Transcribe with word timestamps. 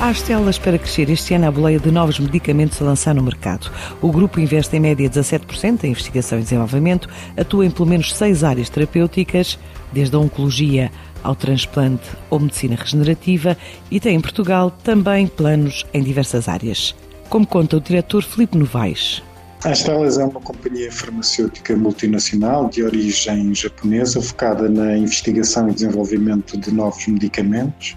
Há 0.00 0.12
estelas 0.12 0.56
para 0.60 0.78
crescer 0.78 1.10
este 1.10 1.34
ano 1.34 1.48
a 1.48 1.50
boleia 1.50 1.80
de 1.80 1.90
novos 1.90 2.20
medicamentos 2.20 2.80
a 2.80 2.84
lançar 2.84 3.16
no 3.16 3.22
mercado. 3.22 3.68
O 4.00 4.12
grupo 4.12 4.38
investe 4.38 4.76
em 4.76 4.80
média 4.80 5.10
17% 5.10 5.82
em 5.82 5.90
investigação 5.90 6.38
e 6.38 6.42
desenvolvimento, 6.42 7.08
atua 7.36 7.66
em 7.66 7.70
pelo 7.70 7.88
menos 7.88 8.14
seis 8.14 8.44
áreas 8.44 8.70
terapêuticas, 8.70 9.58
desde 9.92 10.14
a 10.14 10.20
oncologia 10.20 10.92
ao 11.20 11.34
transplante 11.34 12.08
ou 12.30 12.38
medicina 12.38 12.76
regenerativa, 12.76 13.56
e 13.90 13.98
tem 13.98 14.14
em 14.14 14.20
Portugal 14.20 14.70
também 14.70 15.26
planos 15.26 15.84
em 15.92 16.00
diversas 16.00 16.48
áreas. 16.48 16.94
Como 17.28 17.44
conta 17.44 17.76
o 17.76 17.80
diretor 17.80 18.22
Filipe 18.22 18.56
Novaes. 18.56 19.20
A 19.64 19.70
Astellas 19.70 20.18
é 20.18 20.24
uma 20.24 20.40
companhia 20.40 20.90
farmacêutica 20.92 21.76
multinacional 21.76 22.68
de 22.68 22.84
origem 22.84 23.52
japonesa 23.52 24.22
focada 24.22 24.68
na 24.68 24.96
investigação 24.96 25.68
e 25.68 25.74
desenvolvimento 25.74 26.56
de 26.56 26.72
novos 26.72 27.04
medicamentos. 27.08 27.96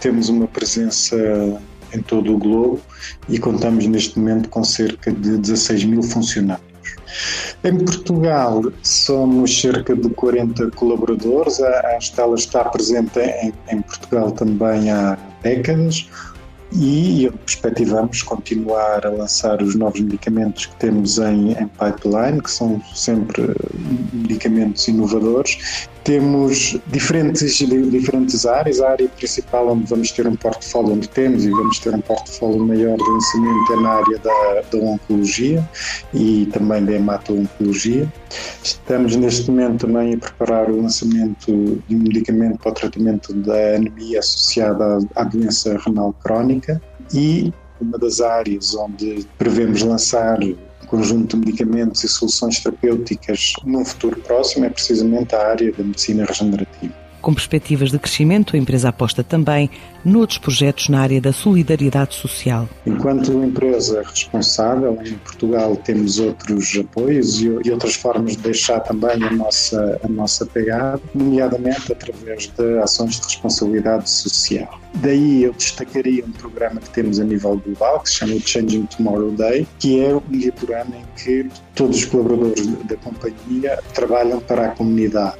Temos 0.00 0.28
uma 0.28 0.46
presença 0.46 1.16
em 1.92 2.00
todo 2.00 2.32
o 2.32 2.38
globo 2.38 2.80
e 3.28 3.36
contamos 3.36 3.84
neste 3.86 4.16
momento 4.16 4.48
com 4.48 4.62
cerca 4.62 5.10
de 5.10 5.38
16 5.38 5.84
mil 5.86 6.04
funcionários. 6.04 6.72
Em 7.64 7.76
Portugal 7.78 8.62
somos 8.84 9.60
cerca 9.60 9.96
de 9.96 10.08
40 10.08 10.70
colaboradores. 10.70 11.60
A 11.60 11.96
Astela 11.96 12.36
está 12.36 12.64
presente 12.64 13.18
em, 13.18 13.52
em 13.68 13.82
Portugal 13.82 14.30
também 14.30 14.88
há 14.88 15.18
décadas 15.42 16.06
e 16.74 17.30
perspectivamos 17.44 18.22
continuar 18.22 19.06
a 19.06 19.10
lançar 19.10 19.62
os 19.62 19.74
novos 19.74 20.00
medicamentos 20.00 20.66
que 20.66 20.76
temos 20.76 21.18
em, 21.18 21.52
em 21.52 21.68
pipeline, 21.68 22.40
que 22.42 22.50
são 22.50 22.82
sempre 22.94 23.54
medicamentos 24.12 24.86
inovadores 24.88 25.88
temos 26.04 26.78
diferentes, 26.88 27.56
diferentes 27.56 28.46
áreas. 28.46 28.80
A 28.80 28.90
área 28.90 29.08
principal 29.08 29.68
onde 29.68 29.86
vamos 29.86 30.10
ter 30.10 30.26
um 30.26 30.36
portfólio, 30.36 30.92
onde 30.92 31.08
temos 31.08 31.44
e 31.44 31.50
vamos 31.50 31.78
ter 31.78 31.94
um 31.94 32.00
portfólio 32.00 32.64
maior 32.64 32.96
de 32.96 33.08
lançamento 33.08 33.72
é 33.72 33.76
na 33.76 33.90
área 33.90 34.18
da, 34.18 34.62
da 34.70 34.78
oncologia 34.78 35.68
e 36.12 36.48
também 36.52 36.84
da 36.84 36.92
hemato-oncologia. 36.92 38.12
Estamos 38.62 39.16
neste 39.16 39.50
momento 39.50 39.86
também 39.86 40.14
a 40.14 40.18
preparar 40.18 40.70
o 40.70 40.82
lançamento 40.82 41.82
de 41.88 41.96
um 41.96 41.98
medicamento 41.98 42.58
para 42.58 42.70
o 42.70 42.74
tratamento 42.74 43.32
da 43.34 43.76
anemia 43.76 44.18
associada 44.18 44.98
à, 45.14 45.22
à 45.22 45.24
doença 45.24 45.78
renal 45.84 46.12
crónica 46.22 46.80
e 47.14 47.52
uma 47.80 47.98
das 47.98 48.20
áreas 48.20 48.74
onde 48.74 49.26
prevemos 49.36 49.82
lançar 49.82 50.38
conjunto 50.92 51.38
de 51.38 51.46
medicamentos 51.46 52.04
e 52.04 52.08
soluções 52.08 52.60
terapêuticas 52.60 53.54
num 53.64 53.82
futuro 53.82 54.20
próximo 54.20 54.66
é 54.66 54.68
precisamente 54.68 55.34
a 55.34 55.48
área 55.48 55.72
da 55.72 55.82
medicina 55.82 56.26
regenerativa. 56.26 57.01
Com 57.22 57.32
perspectivas 57.32 57.92
de 57.92 58.00
crescimento, 58.00 58.56
a 58.56 58.58
empresa 58.58 58.88
aposta 58.88 59.22
também 59.22 59.70
noutros 60.04 60.38
projetos 60.38 60.88
na 60.88 61.00
área 61.00 61.20
da 61.20 61.32
solidariedade 61.32 62.16
social. 62.16 62.68
Enquanto 62.84 63.32
empresa 63.44 64.02
responsável, 64.02 64.98
em 65.06 65.14
Portugal 65.18 65.76
temos 65.76 66.18
outros 66.18 66.76
apoios 66.76 67.40
e, 67.40 67.46
e 67.64 67.70
outras 67.70 67.94
formas 67.94 68.36
de 68.36 68.42
deixar 68.42 68.80
também 68.80 69.22
a 69.22 69.30
nossa, 69.30 70.00
a 70.02 70.08
nossa 70.08 70.44
pegada, 70.44 71.00
nomeadamente 71.14 71.92
através 71.92 72.48
de 72.48 72.78
ações 72.80 73.20
de 73.20 73.22
responsabilidade 73.22 74.10
social. 74.10 74.80
Daí 74.96 75.44
eu 75.44 75.52
destacaria 75.52 76.24
um 76.24 76.32
programa 76.32 76.80
que 76.80 76.90
temos 76.90 77.20
a 77.20 77.24
nível 77.24 77.56
global, 77.56 78.00
que 78.00 78.10
se 78.10 78.16
chama 78.16 78.34
Changing 78.40 78.86
Tomorrow 78.86 79.30
Day, 79.30 79.66
que 79.78 80.04
é 80.04 80.14
um 80.14 80.20
dia 80.28 80.52
por 80.52 80.74
ano 80.74 80.92
em 80.96 81.22
que 81.22 81.48
todos 81.74 81.98
os 81.98 82.04
colaboradores 82.04 82.66
da 82.66 82.96
companhia 82.96 83.78
trabalham 83.94 84.40
para 84.40 84.66
a 84.66 84.70
comunidade. 84.70 85.36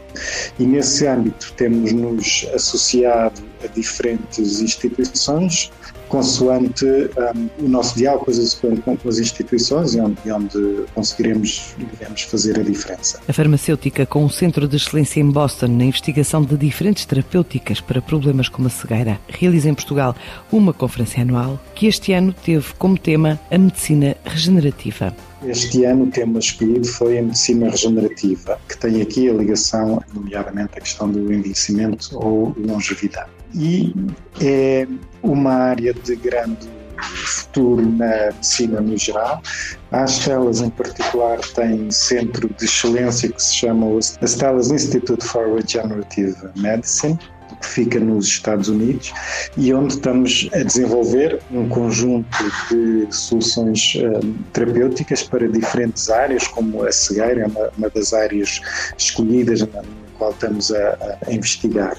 E 0.58 0.66
nesse 0.66 1.06
âmbito 1.06 1.52
temos-nos 1.56 2.46
associado 2.54 3.42
a 3.64 3.66
diferentes 3.68 4.60
instituições, 4.60 5.70
consoante 6.12 6.84
um, 6.84 7.64
o 7.64 7.68
nosso 7.68 7.96
diálogo 7.96 8.26
com 8.26 9.08
as, 9.08 9.18
instituições 9.18 9.94
e 9.94 10.00
onde, 10.00 10.30
onde 10.30 10.84
conseguiremos, 10.94 11.74
digamos, 11.78 12.22
fazer 12.22 12.60
a 12.60 12.62
diferença. 12.62 13.18
A 13.26 13.32
farmacêutica, 13.32 14.04
com 14.04 14.22
um 14.22 14.28
centro 14.28 14.68
de 14.68 14.76
excelência 14.76 15.20
em 15.20 15.30
Boston 15.30 15.68
na 15.68 15.84
investigação 15.84 16.44
de 16.44 16.54
diferentes 16.58 17.06
terapêuticas 17.06 17.80
para 17.80 18.02
problemas 18.02 18.50
como 18.50 18.68
a 18.68 18.70
cegueira, 18.70 19.18
realiza 19.26 19.70
em 19.70 19.74
Portugal 19.74 20.14
uma 20.52 20.74
conferência 20.74 21.22
anual 21.22 21.58
que 21.74 21.86
este 21.86 22.12
ano 22.12 22.34
teve 22.44 22.74
como 22.74 22.98
tema 22.98 23.40
a 23.50 23.56
medicina 23.56 24.14
regenerativa. 24.22 25.16
Este 25.46 25.84
ano 25.84 26.04
o 26.04 26.10
tema 26.10 26.38
escolhido 26.38 26.86
foi 26.86 27.18
a 27.18 27.22
medicina 27.22 27.70
regenerativa, 27.70 28.60
que 28.68 28.76
tem 28.76 29.00
aqui 29.00 29.30
a 29.30 29.32
ligação, 29.32 30.02
nomeadamente, 30.12 30.72
à 30.76 30.80
questão 30.80 31.10
do 31.10 31.32
envelhecimento 31.32 32.10
ou 32.18 32.54
longevidade 32.58 33.30
e 33.54 33.94
é 34.40 34.86
uma 35.22 35.52
área 35.52 35.92
de 35.94 36.16
grande 36.16 36.68
futuro 37.02 37.82
na 37.82 38.26
medicina 38.32 38.80
no 38.80 38.96
geral. 38.96 39.42
As 39.90 40.12
Stellas, 40.12 40.60
em 40.60 40.70
particular, 40.70 41.38
têm 41.54 41.90
centro 41.90 42.48
de 42.48 42.64
excelência 42.64 43.30
que 43.30 43.42
se 43.42 43.54
chama 43.56 43.86
o 43.86 44.00
Stellas 44.00 44.70
Institute 44.70 45.24
for 45.24 45.54
Regenerative 45.54 46.36
Medicine, 46.56 47.18
que 47.60 47.66
fica 47.66 48.00
nos 48.00 48.26
Estados 48.26 48.68
Unidos 48.68 49.12
e 49.56 49.72
onde 49.74 49.94
estamos 49.94 50.48
a 50.54 50.62
desenvolver 50.62 51.40
um 51.50 51.68
conjunto 51.68 52.38
de 52.70 53.06
soluções 53.10 53.94
um, 53.96 54.34
terapêuticas 54.52 55.22
para 55.22 55.46
diferentes 55.48 56.08
áreas, 56.08 56.46
como 56.46 56.84
a 56.84 56.92
cegueira, 56.92 57.42
é 57.42 57.46
uma, 57.46 57.70
uma 57.76 57.90
das 57.90 58.12
áreas 58.12 58.60
escolhidas 58.96 59.60
na 59.60 59.82
qual 60.18 60.30
estamos 60.30 60.72
a, 60.72 61.18
a 61.26 61.32
investigar. 61.32 61.96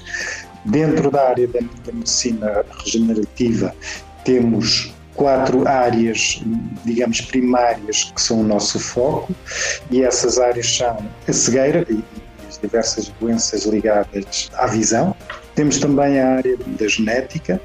Dentro 0.64 1.10
da 1.10 1.28
área 1.28 1.46
da, 1.46 1.60
da 1.60 1.92
medicina 1.92 2.64
regenerativa, 2.84 3.74
temos 4.24 4.94
quatro 5.14 5.66
áreas, 5.66 6.42
digamos, 6.84 7.20
primárias 7.20 8.12
que 8.14 8.20
são 8.20 8.40
o 8.40 8.42
nosso 8.42 8.78
foco, 8.78 9.34
e 9.90 10.02
essas 10.02 10.38
áreas 10.38 10.76
são 10.76 10.98
a 11.26 11.32
cegueira 11.32 11.86
e 11.88 12.02
as 12.48 12.58
diversas 12.58 13.08
doenças 13.20 13.64
ligadas 13.64 14.50
à 14.54 14.66
visão. 14.66 15.14
Temos 15.54 15.78
também 15.78 16.18
a 16.18 16.36
área 16.36 16.56
da 16.66 16.88
genética 16.88 17.60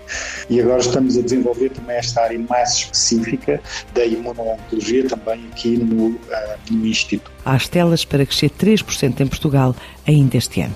e 0.47 0.61
agora 0.61 0.79
estamos 0.79 1.17
a 1.17 1.21
desenvolver 1.21 1.69
também 1.69 1.97
esta 1.97 2.21
área 2.21 2.37
mais 2.37 2.69
específica 2.73 3.59
da 3.95 4.05
imuno-oncologia 4.05 5.07
também 5.07 5.43
aqui 5.51 5.75
no, 5.77 6.09
uh, 6.09 6.19
no 6.69 6.85
Instituto. 6.85 7.31
Há 7.43 7.57
estelas 7.57 8.05
para 8.05 8.27
crescer 8.27 8.51
3% 8.51 9.21
em 9.21 9.27
Portugal 9.27 9.75
ainda 10.05 10.37
este 10.37 10.61
ano. 10.61 10.75